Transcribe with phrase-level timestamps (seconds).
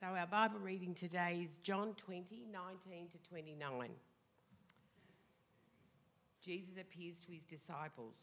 [0.00, 3.90] So our Bible reading today is John 20, 19 to 29.
[6.40, 8.14] Jesus appears to his disciples.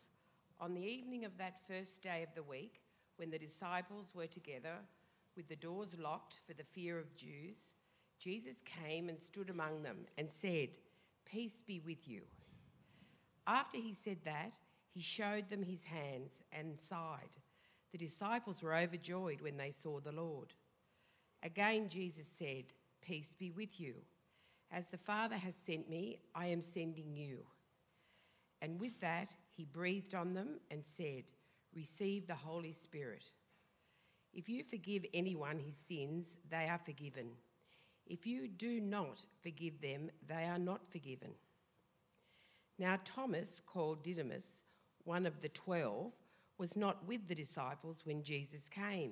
[0.62, 2.80] On the evening of that first day of the week,
[3.18, 4.78] when the disciples were together,
[5.36, 7.58] with the doors locked for the fear of Jews,
[8.20, 10.70] Jesus came and stood among them and said,
[11.26, 12.22] Peace be with you.
[13.48, 14.54] After he said that,
[14.94, 17.36] he showed them his hands and side.
[17.92, 20.54] The disciples were overjoyed when they saw the Lord.
[21.46, 22.66] Again, Jesus said,
[23.06, 23.94] Peace be with you.
[24.72, 27.38] As the Father has sent me, I am sending you.
[28.64, 31.26] And with that, he breathed on them and said,
[31.76, 33.26] Receive the Holy Spirit.
[34.34, 37.28] If you forgive anyone his sins, they are forgiven.
[38.08, 41.30] If you do not forgive them, they are not forgiven.
[42.80, 44.46] Now, Thomas, called Didymus,
[45.04, 46.12] one of the twelve,
[46.58, 49.12] was not with the disciples when Jesus came.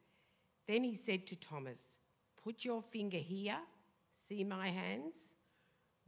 [0.67, 1.79] Then he said to Thomas,
[2.43, 3.57] Put your finger here,
[4.27, 5.15] see my hands?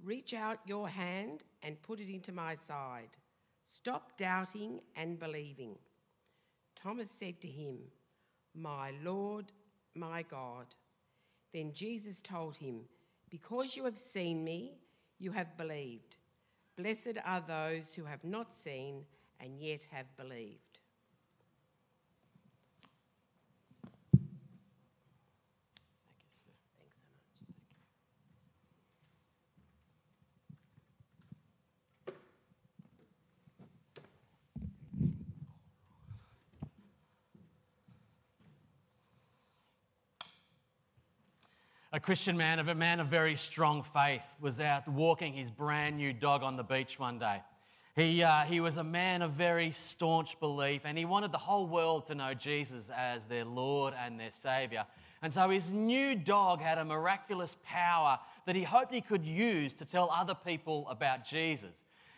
[0.03, 3.09] Reach out your hand and put it into my side.
[3.75, 5.75] Stop doubting and believing.
[6.75, 7.77] Thomas said to him,
[8.55, 9.51] My Lord,
[9.95, 10.67] my God.
[11.53, 12.81] Then Jesus told him,
[13.29, 14.73] Because you have seen me,
[15.19, 16.17] you have believed.
[16.75, 19.05] Blessed are those who have not seen
[19.39, 20.72] and yet have believed.
[41.93, 46.11] A Christian man, a man of very strong faith, was out walking his brand new
[46.11, 47.43] dog on the beach one day.
[47.95, 51.67] He, uh, he was a man of very staunch belief and he wanted the whole
[51.67, 54.87] world to know Jesus as their Lord and their Savior.
[55.21, 58.17] And so his new dog had a miraculous power
[58.47, 61.75] that he hoped he could use to tell other people about Jesus.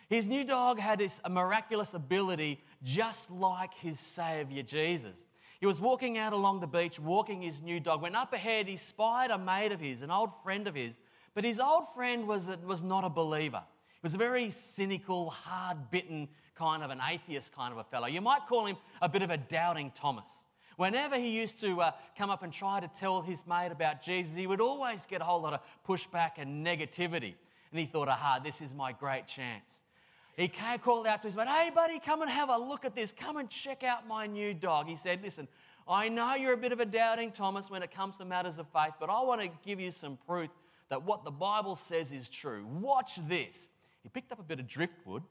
[0.08, 5.18] His new dog had this a miraculous ability just like his Savior Jesus.
[5.66, 8.04] He was walking out along the beach, walking his new dog.
[8.04, 11.00] When up ahead, he spied a mate of his, an old friend of his.
[11.34, 13.64] But his old friend was, was not a believer.
[13.88, 18.06] He was a very cynical, hard bitten kind of an atheist kind of a fellow.
[18.06, 20.30] You might call him a bit of a doubting Thomas.
[20.78, 24.36] Whenever he used to uh, come up and try to tell his mate about Jesus,
[24.36, 27.34] he would always get a whole lot of pushback and negativity.
[27.72, 29.80] And he thought, aha, this is my great chance.
[30.38, 32.96] He came, called out to his mate, Hey, buddy, come and have a look at
[32.96, 33.14] this.
[33.18, 34.88] Come and check out my new dog.
[34.88, 35.48] He said, Listen,
[35.88, 38.68] I know you're a bit of a doubting Thomas when it comes to matters of
[38.74, 40.50] faith, but I want to give you some proof
[40.90, 42.66] that what the Bible says is true.
[42.66, 43.68] Watch this.
[44.04, 45.24] He picked up a bit of driftwood,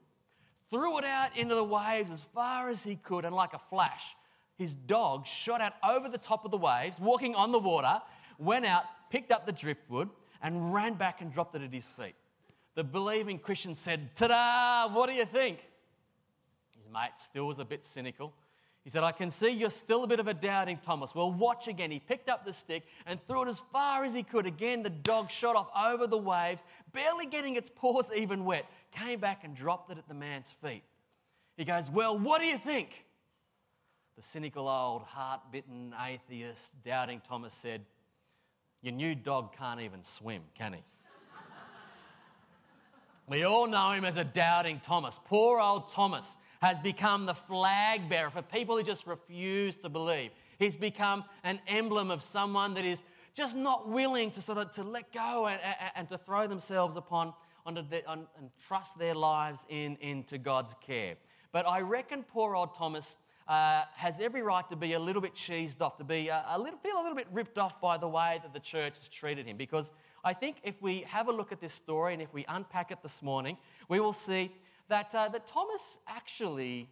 [0.69, 4.15] threw it out into the waves as far as he could, and like a flash,
[4.57, 8.01] his dog shot out over the top of the waves, walking on the water,
[8.37, 10.09] went out, picked up the driftwood,
[10.41, 12.15] and ran back and dropped it at his feet.
[12.75, 15.59] The believing Christian said, Ta da, what do you think?
[16.71, 18.33] His mate still was a bit cynical.
[18.83, 21.15] He said, I can see you're still a bit of a doubting Thomas.
[21.15, 21.89] Well, watch again.
[21.89, 24.45] He picked up the stick and threw it as far as he could.
[24.45, 26.61] Again, the dog shot off over the waves,
[26.93, 30.83] barely getting its paws even wet, came back and dropped it at the man's feet.
[31.57, 33.05] He goes, Well, what do you think?
[34.17, 37.81] The cynical old, heart bitten atheist, doubting Thomas said,
[38.83, 40.79] Your new dog can't even swim, can he?
[43.27, 45.19] We all know him as a doubting Thomas.
[45.25, 50.29] Poor old Thomas has become the flag bearer for people who just refuse to believe.
[50.59, 53.01] He's become an emblem of someone that is
[53.33, 56.97] just not willing to sort of to let go and, and, and to throw themselves
[56.97, 57.33] upon
[57.65, 61.15] the, on, and trust their lives in, into God's care.
[61.51, 63.17] But I reckon poor old Thomas
[63.47, 66.59] uh, has every right to be a little bit cheesed off, to be a, a
[66.59, 69.47] little, feel a little bit ripped off by the way that the church has treated
[69.47, 69.57] him.
[69.57, 69.91] Because
[70.25, 73.03] I think if we have a look at this story and if we unpack it
[73.03, 73.57] this morning,
[73.87, 74.51] we will see
[74.87, 76.89] that, uh, that Thomas actually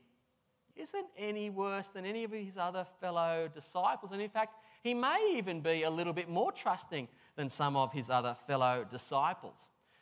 [0.76, 4.12] isn't any worse than any of his other fellow disciples.
[4.12, 7.92] And in fact, he may even be a little bit more trusting than some of
[7.92, 9.58] his other fellow disciples.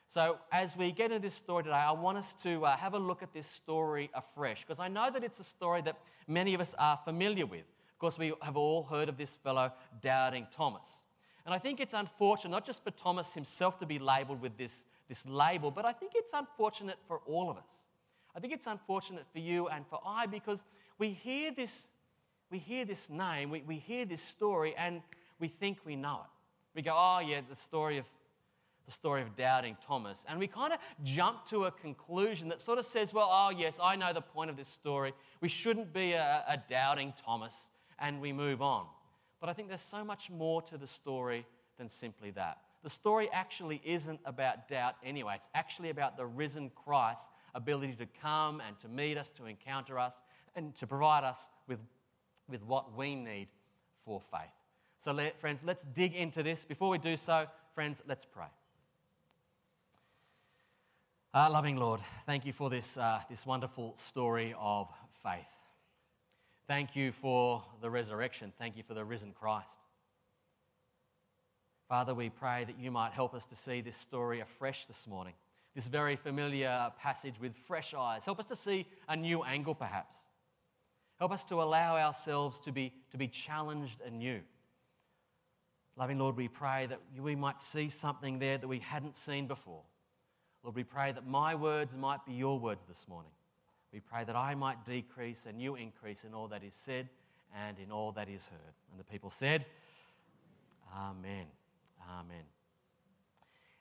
[0.09, 2.99] So, as we get into this story today, I want us to uh, have a
[2.99, 5.97] look at this story afresh because I know that it's a story that
[6.27, 7.61] many of us are familiar with.
[7.61, 11.00] Of course, we have all heard of this fellow, Doubting Thomas.
[11.45, 14.85] And I think it's unfortunate, not just for Thomas himself to be labeled with this,
[15.09, 17.65] this label, but I think it's unfortunate for all of us.
[18.35, 20.63] I think it's unfortunate for you and for I because
[20.97, 21.71] we hear this,
[22.49, 25.01] we hear this name, we, we hear this story, and
[25.39, 26.29] we think we know it.
[26.75, 28.05] We go, oh, yeah, the story of
[28.85, 30.25] the story of doubting Thomas.
[30.27, 33.75] And we kind of jump to a conclusion that sort of says, well, oh, yes,
[33.81, 35.13] I know the point of this story.
[35.39, 37.53] We shouldn't be a, a doubting Thomas,
[37.99, 38.85] and we move on.
[39.41, 41.45] But I think there's so much more to the story
[41.77, 42.59] than simply that.
[42.83, 48.05] The story actually isn't about doubt anyway, it's actually about the risen Christ's ability to
[48.21, 50.13] come and to meet us, to encounter us,
[50.55, 51.79] and to provide us with,
[52.47, 53.47] with what we need
[54.05, 54.53] for faith.
[55.03, 56.63] So, let, friends, let's dig into this.
[56.63, 58.45] Before we do so, friends, let's pray.
[61.33, 64.87] Uh, loving Lord, thank you for this, uh, this wonderful story of
[65.23, 65.60] faith.
[66.71, 68.53] Thank you for the resurrection.
[68.57, 69.67] Thank you for the risen Christ.
[71.89, 75.33] Father, we pray that you might help us to see this story afresh this morning,
[75.75, 78.23] this very familiar passage with fresh eyes.
[78.23, 80.15] Help us to see a new angle, perhaps.
[81.19, 84.39] Help us to allow ourselves to be, to be challenged anew.
[85.97, 89.81] Loving Lord, we pray that we might see something there that we hadn't seen before.
[90.63, 93.31] Lord, we pray that my words might be your words this morning.
[93.93, 97.09] We pray that I might decrease and you increase in all that is said
[97.55, 98.73] and in all that is heard.
[98.91, 99.65] And the people said,
[100.95, 101.45] Amen.
[102.09, 102.43] Amen.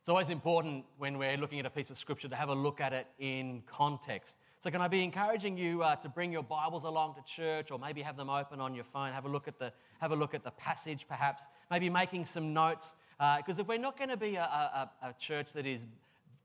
[0.01, 2.81] It's always important when we're looking at a piece of scripture to have a look
[2.81, 4.37] at it in context.
[4.59, 7.79] So, can I be encouraging you uh, to bring your Bibles along to church, or
[7.79, 9.13] maybe have them open on your phone?
[9.13, 11.45] Have a look at the have a look at the passage, perhaps.
[11.71, 15.15] Maybe making some notes, because uh, if we're not going to be a, a, a
[15.19, 15.83] church that is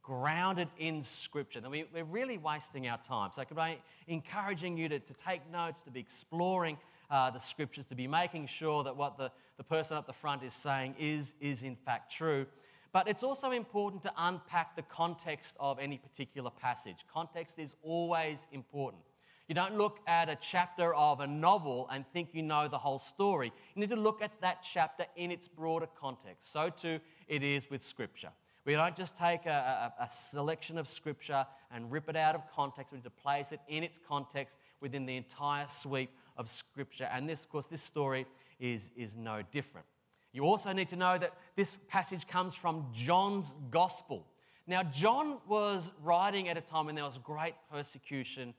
[0.06, 3.32] grounded in Scripture, then we, are really wasting our time.
[3.34, 6.78] So, could I encouraging you to, to take notes, to be exploring
[7.10, 10.44] uh, the Scriptures, to be making sure that what the, the person up the front
[10.44, 12.46] is saying is, is in fact true.
[12.94, 16.98] But it's also important to unpack the context of any particular passage.
[17.12, 19.04] Context is always important.
[19.48, 23.00] You don't look at a chapter of a novel and think you know the whole
[23.00, 23.52] story.
[23.76, 26.54] You need to look at that chapter in its broader context.
[26.54, 28.30] So, too, it is with Scripture.
[28.66, 32.42] We don't just take a, a, a, selection of scripture and rip it out of
[32.52, 32.92] context.
[32.92, 37.08] We need to place it in its context within the entire sweep of scripture.
[37.12, 38.26] And this, of course, this story
[38.60, 39.86] is, is no different.
[40.34, 44.26] You also need to know that this passage comes from John's gospel.
[44.68, 48.56] Now, John was writing at a time when there was great persecution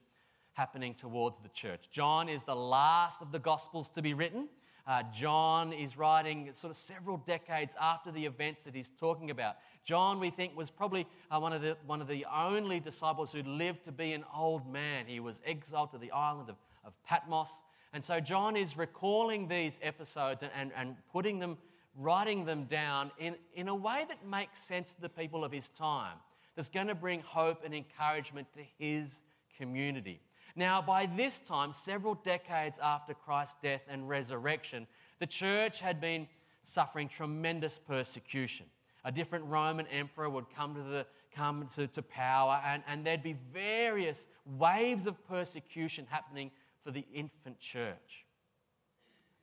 [0.53, 1.89] happening towards the church.
[1.91, 4.49] John is the last of the gospels to be written.
[4.87, 9.57] Uh, John is writing sort of several decades after the events that he's talking about.
[9.85, 13.43] John, we think, was probably uh, one, of the, one of the only disciples who
[13.43, 15.07] lived to be an old man.
[15.09, 17.51] He was exiled to the island of, of Patmos.
[17.93, 21.59] And so John is recalling these episodes and, and, and putting them,
[21.97, 25.69] writing them down in, in a way that makes sense to the people of his
[25.71, 26.19] time,
[26.55, 29.23] that's going to bring hope and encouragement to his
[29.59, 30.21] community.
[30.59, 34.87] Now, by this time, several decades after Christ's death and resurrection,
[35.19, 36.27] the church had been
[36.65, 38.65] suffering tremendous persecution.
[39.05, 43.23] A different Roman emperor would come to, the, come to, to power, and, and there'd
[43.23, 44.27] be various
[44.59, 46.51] waves of persecution happening
[46.83, 48.25] for the infant church.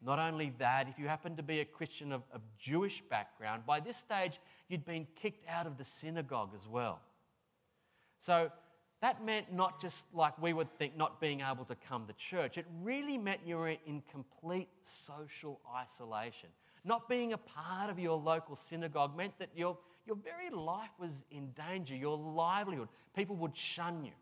[0.02, 3.80] Not only that, if you happened to be a Christian of, of Jewish background, by
[3.80, 7.00] this stage you'd been kicked out of the synagogue as well.
[8.20, 8.52] So
[9.04, 12.58] that meant not just like we would think, not being able to come to church.
[12.58, 16.48] It really meant you were in complete social isolation.
[16.86, 21.12] Not being a part of your local synagogue meant that your, your very life was
[21.32, 22.88] in danger, your livelihood.
[23.14, 24.14] People would shun you.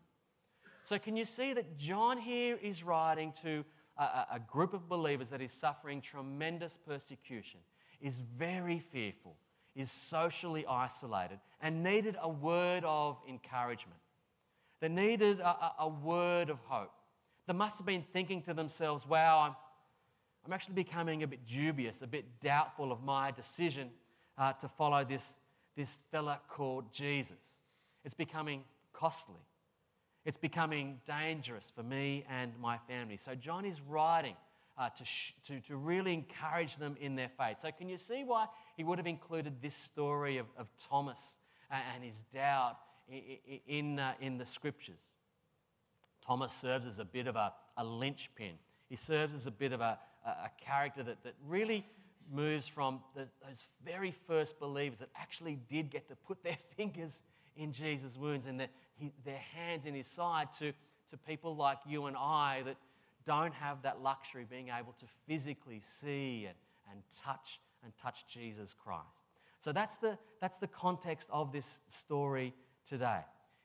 [0.82, 3.64] So, can you see that John here is writing to
[3.96, 7.60] a, a group of believers that is suffering tremendous persecution,
[8.00, 9.36] is very fearful,
[9.76, 14.00] is socially isolated, and needed a word of encouragement?
[14.82, 16.90] They needed a, a, a word of hope.
[17.46, 19.54] They must have been thinking to themselves, wow, I'm,
[20.44, 23.90] I'm actually becoming a bit dubious, a bit doubtful of my decision
[24.36, 25.38] uh, to follow this,
[25.76, 27.38] this fella called Jesus.
[28.04, 29.46] It's becoming costly.
[30.24, 33.18] It's becoming dangerous for me and my family.
[33.18, 34.34] So, John is writing
[34.76, 37.58] uh, to, sh- to, to really encourage them in their faith.
[37.62, 38.46] So, can you see why
[38.76, 41.20] he would have included this story of, of Thomas
[41.70, 42.78] and, and his doubt
[43.66, 45.00] in, uh, in the scriptures.
[46.26, 48.54] Thomas serves as a bit of a, a linchpin.
[48.88, 51.84] He serves as a bit of a, a character that, that really
[52.30, 57.22] moves from the, those very first believers that actually did get to put their fingers
[57.56, 60.72] in Jesus' wounds and their, he, their hands in his side to,
[61.10, 62.76] to people like you and I that
[63.26, 66.56] don't have that luxury of being able to physically see and,
[66.90, 69.26] and touch and touch Jesus Christ.
[69.60, 72.54] So that's the, that's the context of this story
[72.88, 73.20] today.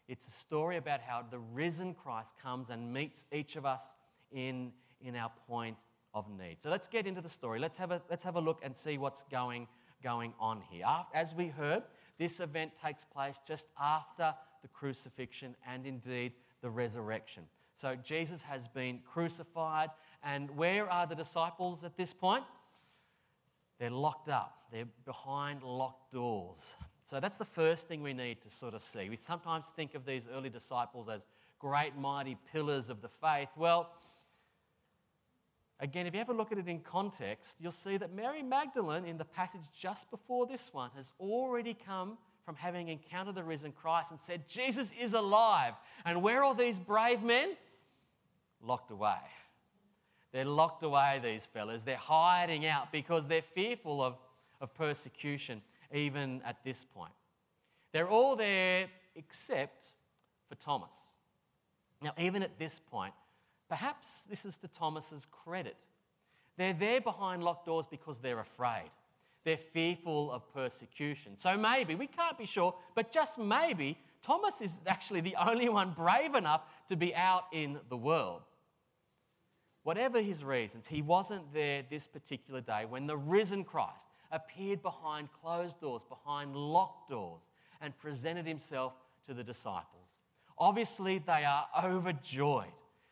[0.07, 3.93] It's a story about how the risen Christ comes and meets each of us
[4.31, 4.71] in,
[5.01, 5.77] in our point
[6.13, 6.57] of need.
[6.61, 7.59] So let's get into the story.
[7.59, 9.67] Let's have a, let's have a look and see what's going,
[10.01, 10.83] going on here.
[10.85, 11.83] Ah, as we heard,
[12.17, 17.43] this event takes place just after the crucifixion and indeed the resurrection.
[17.75, 19.89] So Jesus has been crucified,
[20.23, 22.43] and where are the disciples at this point?
[23.79, 26.73] They're locked up, they're behind locked doors.
[27.07, 29.07] So that's the first thing we need to sort of see.
[29.09, 31.21] We sometimes think of these early disciples as
[31.57, 33.47] great, mighty pillars of the faith.
[33.55, 33.89] Well,
[35.79, 39.17] again, if you ever look at it in context, you'll see that Mary Magdalene, in
[39.17, 44.11] the passage just before this one, has already come from having encountered the risen Christ
[44.11, 45.75] and said, Jesus is alive.
[46.03, 47.55] And where are these brave men?
[48.61, 49.15] Locked away.
[50.33, 51.83] They're locked away, these fellas.
[51.83, 54.15] They're hiding out because they're fearful of,
[54.59, 55.61] of persecution,
[55.93, 57.13] even at this point.
[57.93, 59.89] They're all there except
[60.49, 60.91] for Thomas.
[62.01, 63.13] Now, even at this point,
[63.69, 65.75] perhaps this is to Thomas's credit.
[66.57, 68.89] They're there behind locked doors because they're afraid.
[69.43, 71.33] They're fearful of persecution.
[71.37, 75.91] So maybe, we can't be sure, but just maybe, Thomas is actually the only one
[75.91, 78.41] brave enough to be out in the world.
[79.83, 85.29] Whatever his reasons, he wasn't there this particular day when the risen Christ appeared behind
[85.41, 87.41] closed doors, behind locked doors,
[87.81, 88.93] and presented himself
[89.27, 90.07] to the disciples.
[90.57, 92.65] Obviously, they are overjoyed.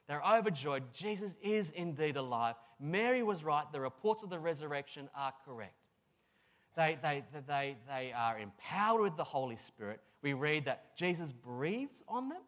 [0.08, 0.84] They're overjoyed.
[0.94, 2.56] Jesus is indeed alive.
[2.80, 3.66] Mary was right.
[3.72, 5.74] The reports of the resurrection are correct.
[6.76, 10.02] They, they, they, they are empowered with the Holy Spirit.
[10.22, 12.42] We read that Jesus breathes on them.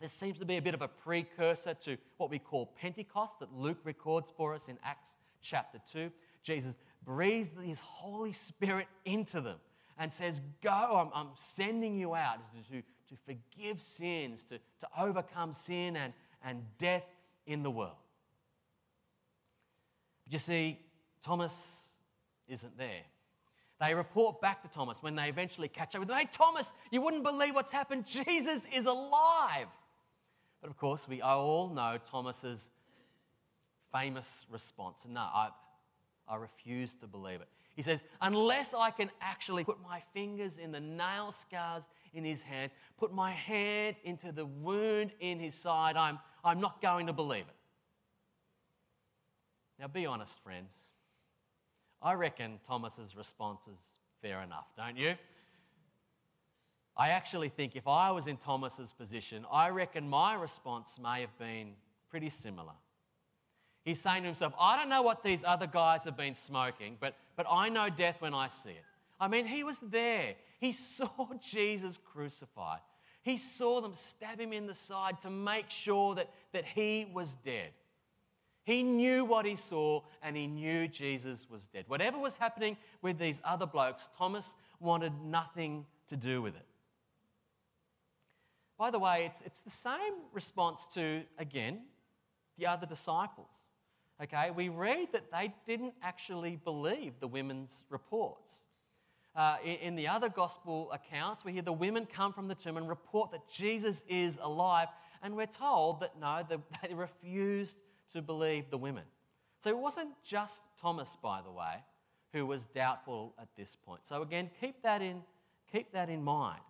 [0.00, 3.52] This seems to be a bit of a precursor to what we call Pentecost that
[3.52, 5.08] Luke records for us in Acts
[5.42, 6.10] chapter 2.
[6.44, 6.74] Jesus
[7.04, 9.56] breathes his Holy Spirit into them
[9.98, 14.88] and says, Go, I'm, I'm sending you out to, to, to forgive sins, to, to
[14.98, 16.12] overcome sin and,
[16.44, 17.04] and death
[17.46, 17.96] in the world.
[20.24, 20.78] But you see,
[21.24, 21.88] Thomas
[22.48, 23.02] isn't there.
[23.80, 26.16] They report back to Thomas when they eventually catch up with him.
[26.16, 28.06] Hey, Thomas, you wouldn't believe what's happened.
[28.26, 29.68] Jesus is alive.
[30.60, 32.70] But of course, we all know Thomas's
[33.92, 34.96] famous response.
[35.08, 35.50] No, I,
[36.28, 37.48] I refuse to believe it.
[37.74, 42.42] He says, Unless I can actually put my fingers in the nail scars in his
[42.42, 47.12] hand, put my hand into the wound in his side, I'm, I'm not going to
[47.12, 47.54] believe it.
[49.78, 50.70] Now, be honest, friends.
[52.02, 53.78] I reckon Thomas's response is
[54.22, 55.14] fair enough, don't you?
[56.96, 61.36] I actually think if I was in Thomas's position, I reckon my response may have
[61.38, 61.74] been
[62.10, 62.72] pretty similar.
[63.84, 67.14] He's saying to himself, I don't know what these other guys have been smoking, but,
[67.36, 68.84] but I know death when I see it.
[69.20, 70.34] I mean, he was there.
[70.60, 72.80] He saw Jesus crucified.
[73.22, 77.34] He saw them stab him in the side to make sure that, that he was
[77.44, 77.70] dead.
[78.64, 81.84] He knew what he saw and he knew Jesus was dead.
[81.88, 86.66] Whatever was happening with these other blokes, Thomas wanted nothing to do with it.
[88.78, 91.80] By the way, it's, it's the same response to, again,
[92.58, 93.48] the other disciples.
[94.20, 98.62] Okay, we read that they didn't actually believe the women's reports.
[99.36, 102.76] Uh, in, in the other gospel accounts, we hear the women come from the tomb
[102.76, 104.88] and report that Jesus is alive,
[105.22, 106.42] and we're told that no,
[106.88, 107.76] they, refused
[108.12, 109.04] to believe the women.
[109.62, 111.84] So it wasn't just Thomas, by the way,
[112.32, 114.00] who was doubtful at this point.
[114.04, 115.22] So again, keep that in,
[115.70, 116.60] keep that in mind.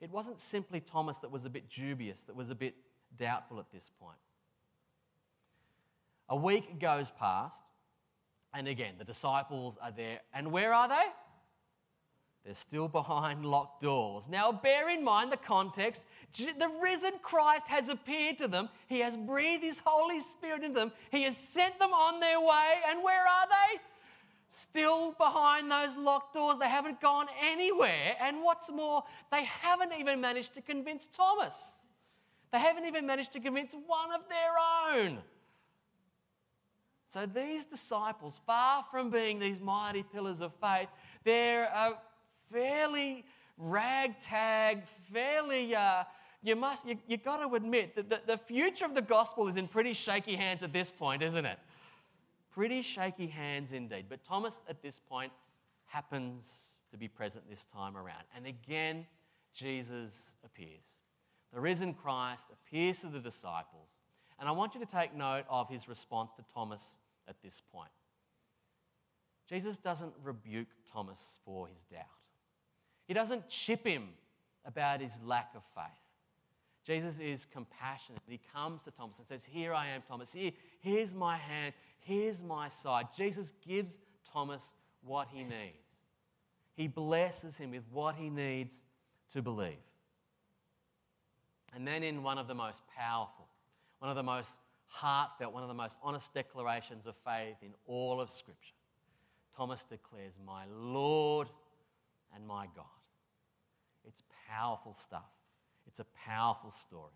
[0.00, 2.74] It wasn't simply Thomas that was a bit dubious, that was a bit
[3.18, 4.18] doubtful at this point.
[6.28, 7.60] A week goes past,
[8.52, 10.20] and again, the disciples are there.
[10.34, 11.04] And where are they?
[12.44, 14.28] They're still behind locked doors.
[14.28, 16.02] Now, bear in mind the context.
[16.32, 18.68] The risen Christ has appeared to them.
[18.86, 20.92] He has breathed His Holy Spirit into them.
[21.10, 22.80] He has sent them on their way.
[22.88, 23.80] And where are they?
[24.48, 26.58] Still behind those locked doors.
[26.58, 28.16] They haven't gone anywhere.
[28.20, 31.54] And what's more, they haven't even managed to convince Thomas.
[32.52, 35.18] They haven't even managed to convince one of their own.
[37.08, 40.88] So these disciples, far from being these mighty pillars of faith,
[41.24, 41.94] they're a
[42.52, 43.24] fairly
[43.56, 44.82] ragtag,
[45.12, 46.04] fairly, uh,
[46.42, 49.56] you must, you, you got to admit that the, the future of the gospel is
[49.56, 51.58] in pretty shaky hands at this point, isn't it?
[52.52, 54.06] Pretty shaky hands indeed.
[54.08, 55.32] But Thomas at this point
[55.86, 56.46] happens
[56.90, 58.24] to be present this time around.
[58.34, 59.06] And again,
[59.54, 60.96] Jesus appears.
[61.52, 63.95] The risen Christ appears to the disciples.
[64.38, 66.82] And I want you to take note of his response to Thomas
[67.28, 67.90] at this point.
[69.48, 72.04] Jesus doesn't rebuke Thomas for his doubt.
[73.06, 74.08] He doesn't chip him
[74.64, 75.84] about his lack of faith.
[76.84, 78.20] Jesus is compassionate.
[78.28, 80.32] He comes to Thomas and says, Here I am, Thomas.
[80.32, 81.74] Here, here's my hand.
[82.00, 83.06] Here's my side.
[83.16, 83.98] Jesus gives
[84.32, 84.62] Thomas
[85.04, 85.86] what he needs.
[86.74, 88.82] He blesses him with what he needs
[89.32, 89.74] to believe.
[91.74, 93.45] And then, in one of the most powerful,
[93.98, 94.50] one of the most
[94.86, 98.74] heartfelt, one of the most honest declarations of faith in all of Scripture,
[99.56, 101.48] Thomas declares, My Lord
[102.34, 102.84] and my God.
[104.06, 105.24] It's powerful stuff.
[105.86, 107.12] It's a powerful story.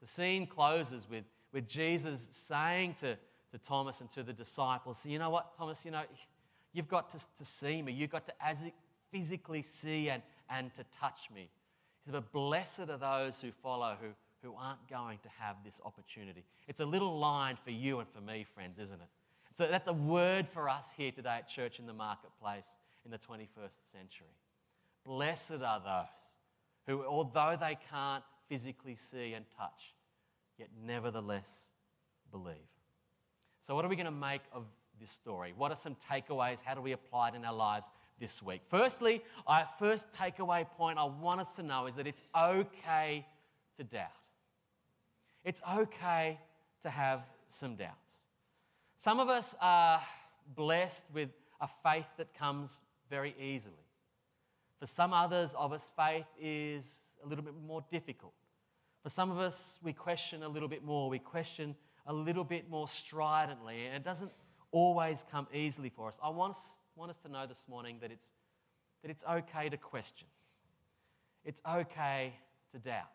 [0.00, 3.16] The scene closes with, with Jesus saying to,
[3.52, 6.02] to Thomas and to the disciples, You know what, Thomas, you know,
[6.72, 7.92] you've got to, to see me.
[7.92, 8.58] You've got to as
[9.10, 11.48] physically see and, and to touch me.
[12.04, 14.08] He said, But blessed are those who follow, who,
[14.44, 16.44] who aren't going to have this opportunity.
[16.68, 19.08] It's a little line for you and for me, friends, isn't it?
[19.56, 22.64] So that's a word for us here today at Church in the Marketplace
[23.04, 24.34] in the 21st century.
[25.04, 26.06] Blessed are those
[26.86, 29.94] who, although they can't physically see and touch,
[30.58, 31.68] yet nevertheless
[32.30, 32.54] believe.
[33.66, 34.64] So, what are we going to make of
[35.00, 35.54] this story?
[35.56, 36.58] What are some takeaways?
[36.62, 37.86] How do we apply it in our lives
[38.20, 38.62] this week?
[38.68, 43.24] Firstly, our first takeaway point I want us to know is that it's okay
[43.78, 44.10] to doubt.
[45.44, 46.38] It's okay
[46.82, 48.18] to have some doubts.
[48.96, 50.00] Some of us are
[50.54, 51.28] blessed with
[51.60, 53.74] a faith that comes very easily.
[54.80, 58.32] For some others of us, faith is a little bit more difficult.
[59.02, 61.10] For some of us, we question a little bit more.
[61.10, 61.74] We question
[62.06, 64.32] a little bit more stridently, and it doesn't
[64.72, 66.16] always come easily for us.
[66.22, 66.62] I want us,
[66.96, 68.26] want us to know this morning that it's,
[69.02, 70.26] that it's okay to question,
[71.44, 72.34] it's okay
[72.72, 73.10] to doubt,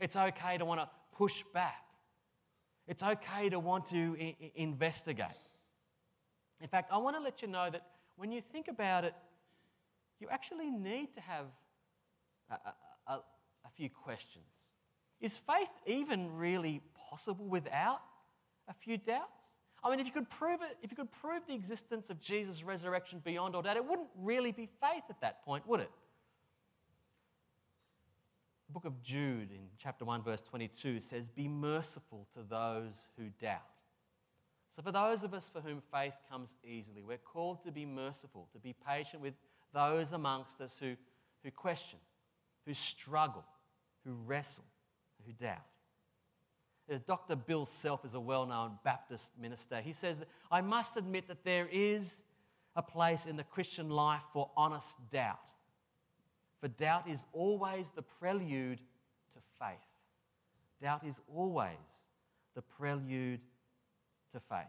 [0.00, 1.84] it's okay to want to push back,
[2.86, 5.28] it's okay to want to I- investigate.
[6.60, 7.82] In fact, I want to let you know that
[8.16, 9.14] when you think about it,
[10.20, 11.46] you actually need to have
[12.50, 14.44] a, a, a, a few questions.
[15.20, 18.00] Is faith even really possible without
[18.68, 19.32] a few doubts?
[19.82, 22.64] I mean, if you could prove it, if you could prove the existence of Jesus'
[22.64, 25.90] resurrection beyond all doubt, it wouldn't really be faith at that point, would it?
[28.68, 33.30] The book of Jude in chapter 1, verse 22 says, Be merciful to those who
[33.40, 33.62] doubt.
[34.76, 38.46] So, for those of us for whom faith comes easily, we're called to be merciful,
[38.52, 39.32] to be patient with
[39.72, 40.96] those amongst us who,
[41.42, 41.98] who question,
[42.66, 43.44] who struggle,
[44.04, 44.64] who wrestle,
[45.26, 45.64] who doubt.
[46.92, 47.36] Uh, Dr.
[47.36, 49.80] Bill Self is a well known Baptist minister.
[49.80, 52.22] He says, I must admit that there is
[52.76, 55.40] a place in the Christian life for honest doubt.
[56.60, 59.78] For doubt is always the prelude to faith.
[60.82, 61.70] Doubt is always
[62.54, 63.40] the prelude
[64.32, 64.66] to faith.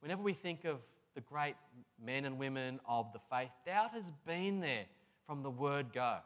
[0.00, 0.78] Whenever we think of
[1.14, 1.54] the great
[2.02, 4.84] men and women of the faith, doubt has been there
[5.26, 6.16] from the word go.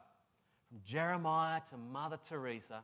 [0.69, 2.83] From Jeremiah to Mother Teresa,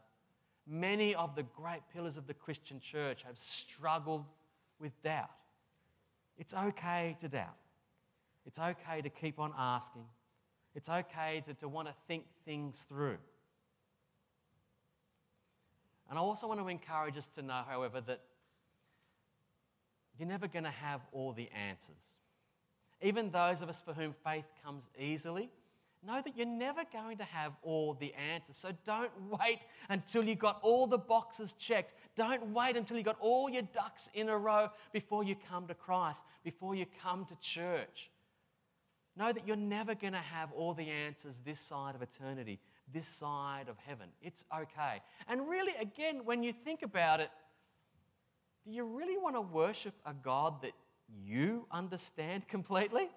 [0.67, 4.25] many of the great pillars of the Christian church have struggled
[4.81, 5.31] with doubt.
[6.38, 7.57] It's okay to doubt.
[8.47, 10.05] It's okay to keep on asking.
[10.75, 13.19] It's okay to, to want to think things through.
[16.11, 18.21] And I also want to encourage us to know, however, that
[20.19, 21.97] you're never going to have all the answers.
[23.03, 25.51] Even those of us for whom faith comes easily,
[26.07, 28.57] know that you're never going to have all the answers.
[28.57, 29.11] So don't
[29.41, 31.95] wait until you've got all the boxes checked.
[32.17, 35.75] Don't wait until you've got all your ducks in a row before you come to
[35.75, 38.11] Christ, before you come to church.
[39.16, 42.59] Know that you're never going to have all the answers this side of eternity,
[42.92, 44.09] this side of heaven.
[44.20, 45.03] It's okay.
[45.29, 47.31] And really, again, when you think about it,
[48.64, 50.72] do you really want to worship a God that
[51.24, 53.09] you understand completely?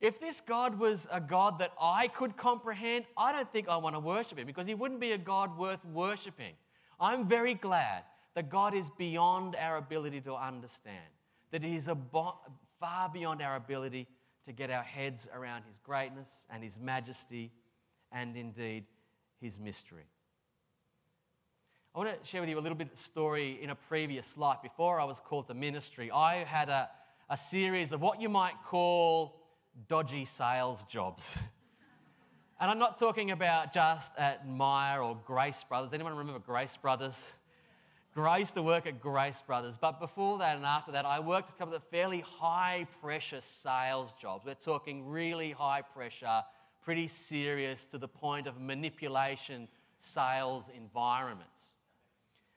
[0.00, 3.96] If this God was a God that I could comprehend, I don't think I want
[3.96, 6.54] to worship him because he wouldn't be a God worth worshiping.
[6.98, 8.04] I'm very glad
[8.34, 10.98] that God is beyond our ability to understand,
[11.50, 11.90] that he is
[12.80, 14.06] far beyond our ability
[14.46, 17.52] to get our heads around his greatness and his majesty
[18.12, 18.84] and indeed
[19.40, 20.06] his mystery.
[21.94, 24.58] I want to share with you a little bit of story in a previous life.
[24.62, 26.88] Before I was called to ministry, I had a,
[27.28, 29.42] a series of what you might call
[29.88, 31.34] dodgy sales jobs.
[32.60, 35.92] and I'm not talking about just at Myer or Grace Brothers.
[35.92, 37.20] Anyone remember Grace Brothers?
[38.16, 41.50] I used to work at Grace Brothers, but before that and after that, I worked
[41.50, 44.44] a couple of fairly high pressure sales jobs.
[44.44, 46.42] We're talking really high pressure,
[46.82, 49.68] pretty serious to the point of manipulation
[49.98, 51.50] sales environments.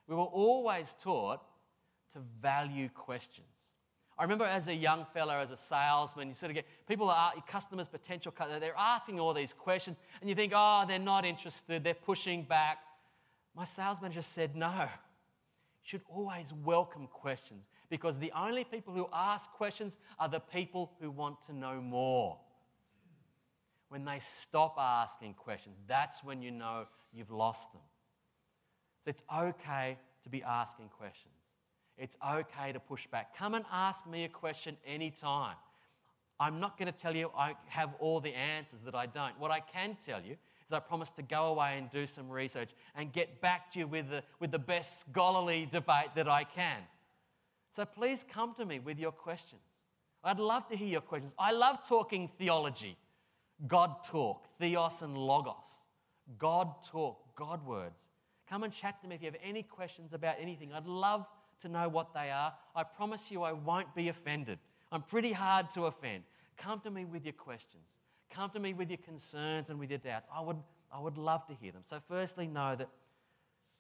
[0.08, 1.42] We were always taught
[2.14, 3.48] to value questions.
[4.18, 7.34] I remember as a young fella, as a salesman, you sort of get people are
[7.48, 11.84] customers, potential customers, they're asking all these questions, and you think, oh, they're not interested,
[11.84, 12.80] they're pushing back.
[13.56, 14.88] My sales manager said, no.
[15.84, 21.12] Should always welcome questions because the only people who ask questions are the people who
[21.12, 22.38] want to know more.
[23.90, 27.82] When they stop asking questions, that's when you know you've lost them.
[29.04, 31.34] So it's okay to be asking questions.
[31.98, 33.38] It's okay to push back.
[33.38, 35.56] Come and ask me a question anytime.
[36.40, 39.38] I'm not going to tell you I have all the answers that I don't.
[39.40, 40.38] What I can tell you
[40.74, 44.10] I promise to go away and do some research and get back to you with
[44.10, 46.82] the, with the best scholarly debate that I can.
[47.72, 49.62] So please come to me with your questions.
[50.24, 51.34] I'd love to hear your questions.
[51.38, 52.98] I love talking theology,
[53.68, 55.54] God talk, theos and logos,
[56.38, 58.08] God talk, God words.
[58.50, 60.72] Come and chat to me if you have any questions about anything.
[60.74, 61.26] I'd love
[61.62, 62.54] to know what they are.
[62.76, 64.60] I promise you I won't be offended.
[64.92, 66.24] I'm pretty hard to offend.
[66.58, 67.84] Come to me with your questions.
[68.34, 70.28] Come to me with your concerns and with your doubts.
[70.34, 70.58] I would,
[70.92, 71.84] I would love to hear them.
[71.90, 72.90] So, firstly, know that,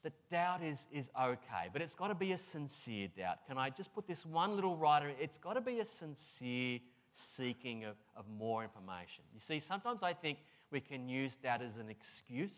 [0.04, 3.40] that doubt is, is okay, but it's got to be a sincere doubt.
[3.48, 5.12] Can I just put this one little rider?
[5.20, 6.80] It's got to be a sincere
[7.12, 9.24] seeking of, of more information.
[9.34, 10.40] You see, sometimes I think
[10.72, 12.54] we can use doubt as an excuse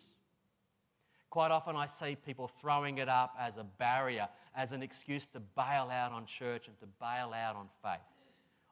[1.36, 5.42] Quite often, I see people throwing it up as a barrier, as an excuse to
[5.42, 8.00] bail out on church and to bail out on faith.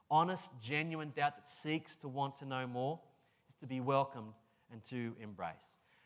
[0.10, 3.02] Honest, genuine doubt that seeks to want to know more
[3.64, 4.34] to be welcomed
[4.72, 5.56] and to embrace.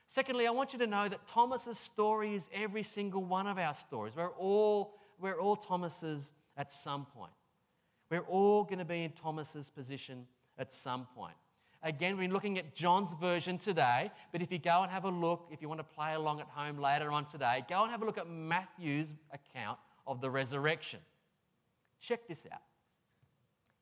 [0.08, 3.74] Secondly, I want you to know that Thomas's story is every single one of our
[3.74, 4.14] stories.
[4.16, 7.34] We're all, we're all Thomas's at some point.
[8.10, 11.36] We're all going to be in Thomas's position at some point.
[11.84, 15.48] Again, we're looking at John's version today, but if you go and have a look,
[15.52, 18.06] if you want to play along at home later on today, go and have a
[18.06, 21.00] look at Matthew's account of the resurrection.
[22.02, 22.62] Check this out.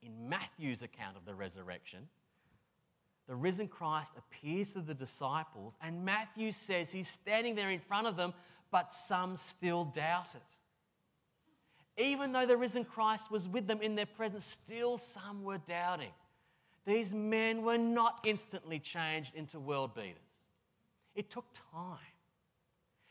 [0.02, 2.08] In Matthew's account of the resurrection,
[3.28, 8.08] the risen Christ appears to the disciples, and Matthew says he's standing there in front
[8.08, 8.34] of them,
[8.72, 12.02] but some still doubt it.
[12.04, 16.12] Even though the risen Christ was with them in their presence, still some were doubting.
[16.86, 20.18] These men were not instantly changed into world beaters.
[21.16, 21.98] It took time.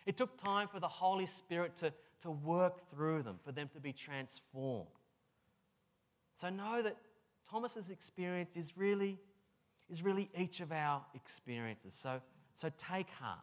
[0.07, 3.81] It took time for the Holy Spirit to, to work through them, for them to
[3.81, 4.87] be transformed.
[6.40, 6.96] So know that
[7.50, 9.18] Thomas's experience is really,
[9.90, 11.94] is really each of our experiences.
[11.94, 12.20] So,
[12.54, 13.38] so take heart.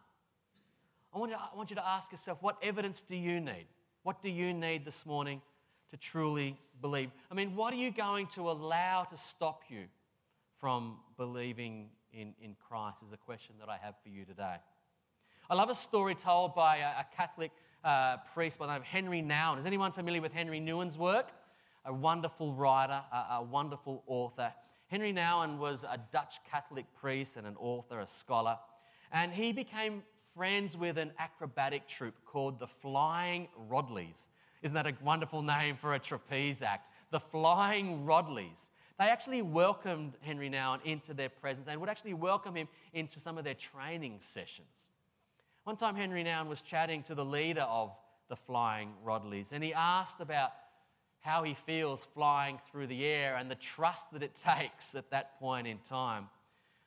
[1.14, 3.66] I want, you, I want you to ask yourself what evidence do you need?
[4.02, 5.42] What do you need this morning
[5.90, 7.10] to truly believe?
[7.30, 9.84] I mean, what are you going to allow to stop you
[10.58, 14.56] from believing in, in Christ is a question that I have for you today.
[15.50, 17.50] I love a story told by a, a Catholic
[17.84, 19.58] uh, priest by the name of Henry Nouwen.
[19.58, 21.30] Is anyone familiar with Henry Nouwen's work?
[21.84, 24.52] A wonderful writer, a, a wonderful author.
[24.92, 28.58] Henry Nouwen was a Dutch Catholic priest and an author, a scholar,
[29.10, 30.02] and he became
[30.36, 34.28] friends with an acrobatic troupe called the Flying Rodleighs.
[34.60, 36.92] Isn't that a wonderful name for a trapeze act?
[37.10, 38.68] The Flying Rodleighs.
[38.98, 43.38] They actually welcomed Henry Nouwen into their presence and would actually welcome him into some
[43.38, 44.68] of their training sessions.
[45.64, 47.92] One time, Henry Nouwen was chatting to the leader of
[48.28, 50.52] the Flying Rodleighs, and he asked about
[51.22, 55.38] how he feels flying through the air and the trust that it takes at that
[55.38, 56.28] point in time.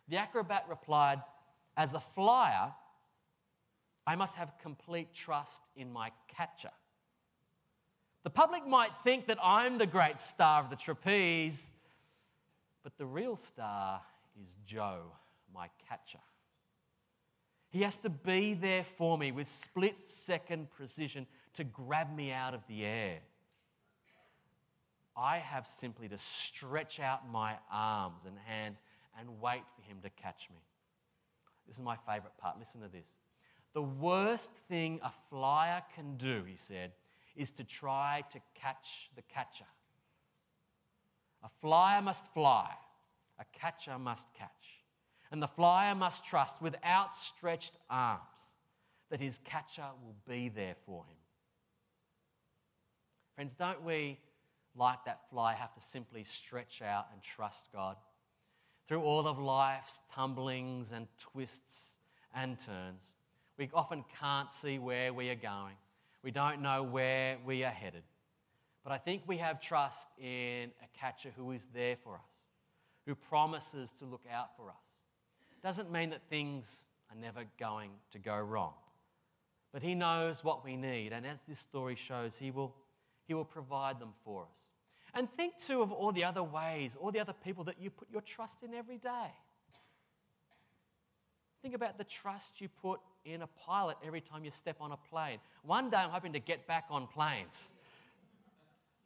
[0.07, 1.21] The acrobat replied,
[1.75, 2.71] As a flyer,
[4.05, 6.71] I must have complete trust in my catcher.
[8.23, 11.71] The public might think that I'm the great star of the trapeze,
[12.83, 14.01] but the real star
[14.39, 15.01] is Joe,
[15.53, 16.19] my catcher.
[17.69, 22.53] He has to be there for me with split second precision to grab me out
[22.53, 23.19] of the air.
[25.17, 28.81] I have simply to stretch out my arms and hands
[29.17, 30.61] and wait for him to catch me.
[31.67, 32.59] This is my favorite part.
[32.59, 33.07] Listen to this.
[33.73, 36.91] The worst thing a flyer can do, he said,
[37.35, 39.65] is to try to catch the catcher.
[41.43, 42.69] A flyer must fly,
[43.39, 44.49] a catcher must catch.
[45.31, 48.21] And the flyer must trust with outstretched arms
[49.09, 51.17] that his catcher will be there for him.
[53.35, 54.17] Friends, don't we,
[54.75, 57.95] like that fly, have to simply stretch out and trust God?
[58.87, 61.95] Through all of life's tumblings and twists
[62.33, 63.01] and turns,
[63.57, 65.75] we often can't see where we are going.
[66.23, 68.03] We don't know where we are headed.
[68.83, 72.29] But I think we have trust in a catcher who is there for us,
[73.07, 74.75] who promises to look out for us.
[75.63, 76.65] Doesn't mean that things
[77.09, 78.73] are never going to go wrong.
[79.73, 82.75] But he knows what we need, and as this story shows, he will,
[83.27, 84.64] he will provide them for us.
[85.15, 88.09] And think too of all the other ways, all the other people that you put
[88.11, 89.31] your trust in every day.
[91.61, 94.97] Think about the trust you put in a pilot every time you step on a
[94.97, 95.39] plane.
[95.63, 97.69] One day I'm hoping to get back on planes.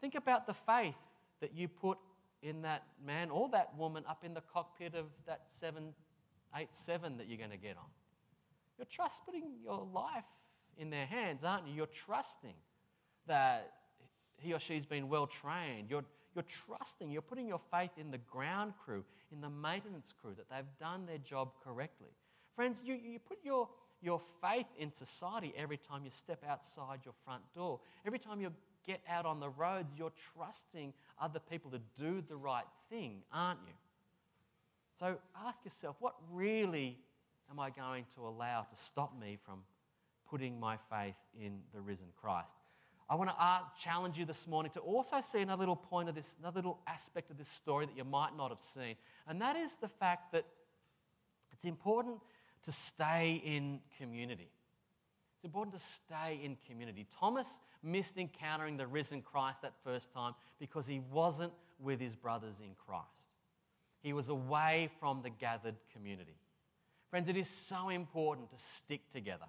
[0.01, 0.95] Think about the faith
[1.41, 1.97] that you put
[2.41, 7.37] in that man or that woman up in the cockpit of that 787 that you're
[7.37, 7.89] going to get on.
[8.77, 10.25] You're trust putting your life
[10.77, 11.73] in their hands, aren't you?
[11.73, 12.55] You're trusting
[13.27, 13.71] that
[14.41, 15.89] he or she's been well trained.
[15.89, 20.33] You're, you're trusting, you're putting your faith in the ground crew, in the maintenance crew,
[20.37, 22.09] that they've done their job correctly.
[22.55, 23.69] Friends, you, you put your,
[24.01, 27.79] your faith in society every time you step outside your front door.
[28.05, 28.51] Every time you
[28.85, 33.59] get out on the roads, you're trusting other people to do the right thing, aren't
[33.65, 33.73] you?
[34.99, 36.97] So ask yourself, what really
[37.49, 39.59] am I going to allow to stop me from
[40.29, 42.53] putting my faith in the risen Christ?
[43.09, 46.15] I want to ask, challenge you this morning to also see another little point of
[46.15, 48.95] this, another little aspect of this story that you might not have seen.
[49.27, 50.45] And that is the fact that
[51.51, 52.17] it's important
[52.65, 54.49] to stay in community.
[55.35, 57.07] It's important to stay in community.
[57.19, 62.57] Thomas missed encountering the risen Christ that first time because he wasn't with his brothers
[62.59, 63.05] in Christ.
[64.03, 66.37] He was away from the gathered community.
[67.09, 69.45] Friends, it is so important to stick together.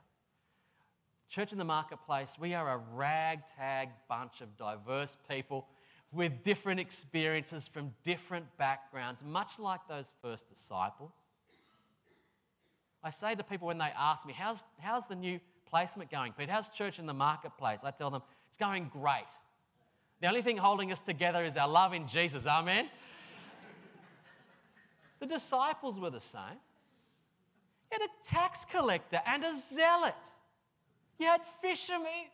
[1.31, 5.69] Church in the Marketplace, we are a ragtag bunch of diverse people
[6.11, 11.12] with different experiences from different backgrounds, much like those first disciples.
[13.05, 16.51] I say to people when they ask me, How's, how's the new placement going, Pete?
[16.51, 17.83] How's church in the marketplace?
[17.85, 19.23] I tell them, It's going great.
[20.21, 22.45] The only thing holding us together is our love in Jesus.
[22.45, 22.88] Amen?
[25.21, 26.59] the disciples were the same.
[27.93, 30.16] Had a tax collector and a zealot.
[31.20, 32.30] You had fishermen.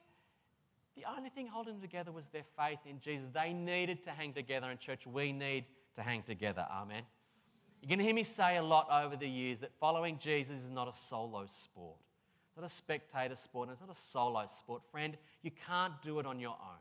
[0.97, 3.27] The only thing holding them together was their faith in Jesus.
[3.35, 5.05] They needed to hang together in church.
[5.05, 5.65] We need
[5.97, 6.65] to hang together.
[6.71, 7.03] Amen.
[7.83, 10.71] You're going to hear me say a lot over the years that following Jesus is
[10.71, 11.97] not a solo sport,
[12.49, 14.83] It's not a spectator sport, and it's not a solo sport.
[14.93, 16.79] Friend, you can't do it on your own.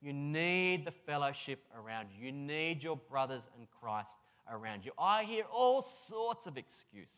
[0.00, 2.26] You need the fellowship around you.
[2.26, 4.14] You need your brothers in Christ
[4.48, 4.92] around you.
[4.96, 7.08] I hear all sorts of excuses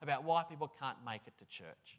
[0.00, 1.98] about why people can't make it to church.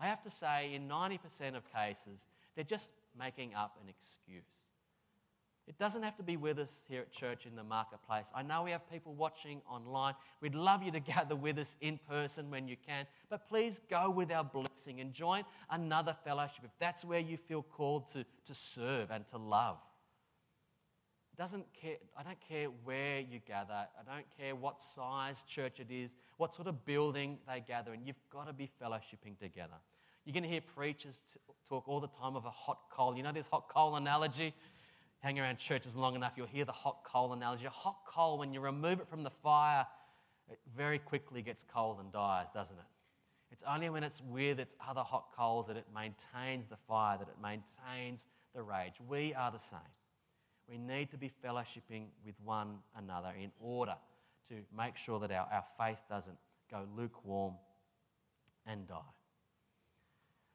[0.00, 2.20] I have to say, in 90% of cases,
[2.54, 4.44] they're just making up an excuse.
[5.66, 8.26] It doesn't have to be with us here at church in the marketplace.
[8.34, 10.14] I know we have people watching online.
[10.40, 14.08] We'd love you to gather with us in person when you can, but please go
[14.08, 18.54] with our blessing and join another fellowship if that's where you feel called to, to
[18.54, 19.78] serve and to love.
[21.38, 25.90] Doesn't care, I don't care where you gather, I don't care what size church it
[25.90, 28.06] is, what sort of building they gather in.
[28.06, 29.74] You've got to be fellowshipping together.
[30.24, 31.18] You're going to hear preachers
[31.68, 33.16] talk all the time of a hot coal.
[33.16, 34.54] You know this hot coal analogy?
[35.26, 37.66] hang around churches long enough, you'll hear the hot coal analogy.
[37.66, 39.86] A hot coal, when you remove it from the fire,
[40.48, 42.84] it very quickly gets cold and dies, doesn't it?
[43.50, 47.28] It's only when it's with its other hot coals that it maintains the fire, that
[47.28, 48.94] it maintains the rage.
[49.08, 49.80] We are the same.
[50.68, 53.94] We need to be fellowshipping with one another in order
[54.48, 56.36] to make sure that our, our faith doesn't
[56.70, 57.54] go lukewarm
[58.66, 58.96] and die.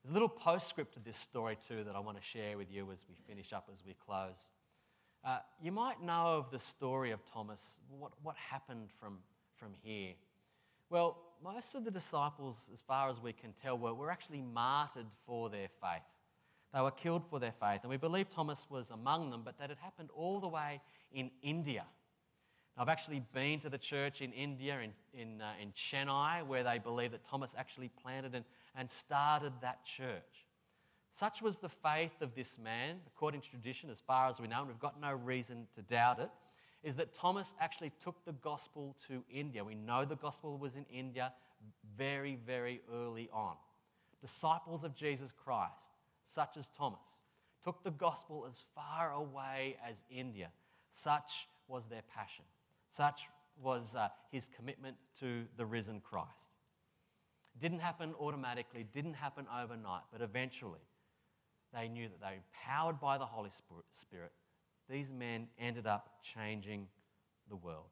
[0.10, 2.98] A little postscript to this story, too, that I want to share with you as
[3.08, 4.38] we finish up, as we close.
[5.24, 7.62] Uh, you might know of the story of Thomas.
[7.88, 9.20] What, what happened from,
[9.60, 10.14] from here?
[10.90, 15.06] Well, most of the disciples, as far as we can tell, were, were actually martyred
[15.26, 16.02] for their faith.
[16.74, 17.82] They were killed for their faith.
[17.84, 20.82] And we believe Thomas was among them, but that it happened all the way
[21.12, 21.84] in India.
[22.76, 26.64] Now, I've actually been to the church in India, in, in, uh, in Chennai, where
[26.64, 30.48] they believe that Thomas actually planted and, and started that church.
[31.14, 34.60] Such was the faith of this man, according to tradition, as far as we know,
[34.60, 36.30] and we've got no reason to doubt it,
[36.84, 39.64] is that Thomas actually took the gospel to India.
[39.64, 41.34] We know the gospel was in India
[41.98, 43.56] very, very early on.
[44.22, 45.74] Disciples of Jesus Christ,
[46.34, 47.00] such as Thomas,
[47.64, 50.50] took the gospel as far away as India.
[50.94, 52.46] Such was their passion.
[52.90, 53.22] Such
[53.62, 56.50] was uh, his commitment to the risen Christ.
[57.60, 60.80] Didn't happen automatically, didn't happen overnight, but eventually
[61.74, 63.50] they knew that they were empowered by the Holy
[63.92, 64.32] Spirit.
[64.90, 66.88] These men ended up changing
[67.50, 67.86] the world.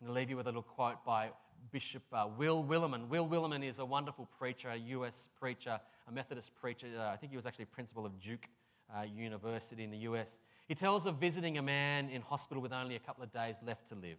[0.00, 1.30] I'm going to leave you with a little quote by
[1.70, 3.08] Bishop uh, Will Willimon.
[3.08, 6.86] Will Willimon is a wonderful preacher, a US preacher, a Methodist preacher.
[6.98, 8.48] Uh, I think he was actually principal of Duke
[8.96, 10.38] uh, University in the US.
[10.68, 13.88] He tells of visiting a man in hospital with only a couple of days left
[13.88, 14.18] to live.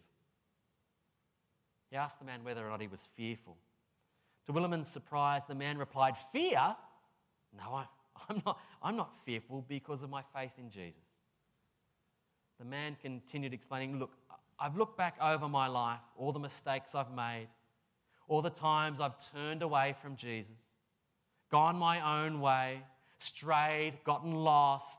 [1.90, 3.56] He asked the man whether or not he was fearful.
[4.46, 6.76] To Willimon's surprise, the man replied, Fear?
[7.56, 7.84] No, I,
[8.28, 11.02] I'm not, I'm not fearful because of my faith in Jesus.
[12.58, 14.12] The man continued explaining, Look,
[14.58, 17.48] I've looked back over my life, all the mistakes I've made,
[18.26, 20.56] all the times I've turned away from Jesus,
[21.50, 22.82] gone my own way,
[23.18, 24.98] strayed, gotten lost.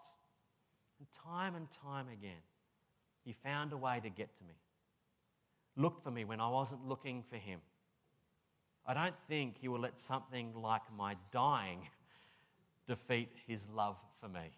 [0.99, 2.41] And time and time again,
[3.23, 4.53] he found a way to get to me.
[5.75, 7.59] Looked for me when I wasn't looking for him.
[8.85, 11.87] I don't think he will let something like my dying
[12.87, 14.51] defeat his love for me.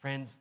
[0.00, 0.40] Friends,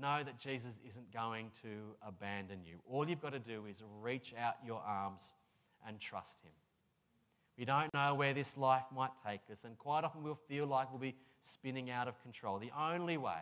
[0.00, 1.68] know that Jesus isn't going to
[2.06, 2.78] abandon you.
[2.90, 5.22] All you've got to do is reach out your arms
[5.86, 6.52] and trust Him.
[7.58, 10.90] We don't know where this life might take us, and quite often we'll feel like
[10.90, 12.58] we'll be spinning out of control.
[12.58, 13.40] The only way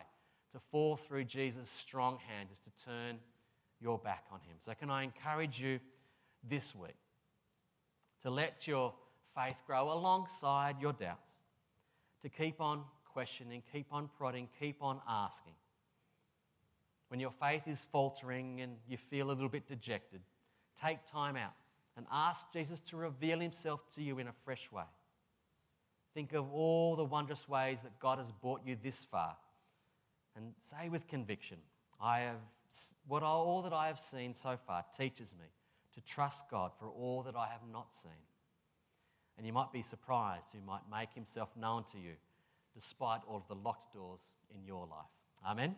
[0.53, 3.19] to fall through Jesus' strong hand is to turn
[3.79, 4.57] your back on Him.
[4.59, 5.79] So, can I encourage you
[6.47, 6.97] this week
[8.23, 8.93] to let your
[9.35, 11.31] faith grow alongside your doubts,
[12.21, 15.53] to keep on questioning, keep on prodding, keep on asking?
[17.11, 20.21] when your faith is faltering and you feel a little bit dejected,
[20.81, 21.51] take time out
[22.01, 24.89] and ask Jesus to reveal himself to you in a fresh way.
[26.15, 29.37] Think of all the wondrous ways that God has brought you this far
[30.35, 31.57] and say with conviction,
[32.01, 32.39] I have
[33.07, 35.45] what all that I have seen so far teaches me
[35.93, 38.11] to trust God for all that I have not seen.
[39.37, 42.13] And you might be surprised who might make himself known to you
[42.73, 44.21] despite all of the locked doors
[44.55, 45.11] in your life.
[45.45, 45.75] Amen.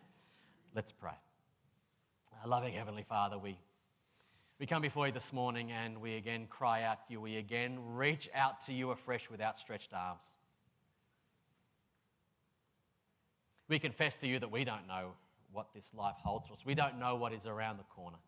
[0.74, 1.18] Let's pray.
[2.42, 3.58] Our loving Heavenly Father, we,
[4.60, 7.20] we come before you this morning and we again cry out to you.
[7.20, 10.22] We again reach out to you afresh with outstretched arms.
[13.68, 15.12] We confess to you that we don't know
[15.52, 16.60] what this life holds for us.
[16.64, 18.18] We don't know what is around the corner.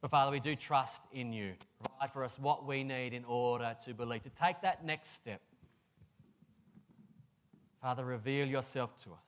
[0.00, 1.54] But Father, we do trust in you.
[1.82, 5.40] Provide for us what we need in order to believe, to take that next step.
[7.82, 9.18] Father, reveal yourself to us.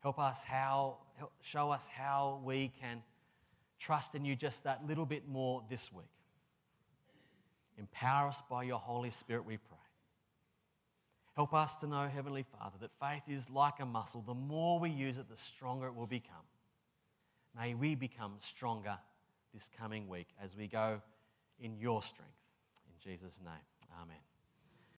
[0.00, 3.02] Help us how, help show us how we can
[3.78, 6.06] trust in you just that little bit more this week.
[7.78, 9.78] Empower us by your Holy Spirit, we pray.
[11.36, 14.24] Help us to know, Heavenly Father, that faith is like a muscle.
[14.26, 16.34] The more we use it, the stronger it will become.
[17.56, 18.98] May we become stronger
[19.54, 21.00] this coming week as we go
[21.60, 22.32] in your strength.
[22.88, 23.54] In Jesus' name,
[24.02, 24.27] amen.